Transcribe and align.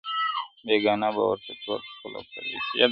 o 0.61 0.61
بېګانه 0.65 1.09
به 1.15 1.23
ورته 1.29 1.51
ټول 1.61 1.79
خپل 1.93 2.11
او 2.17 2.23
پردي 2.31 2.59
سي, 2.67 2.79